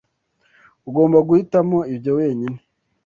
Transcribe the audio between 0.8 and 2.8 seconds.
Ugomba guhitamo ibyo wenyine.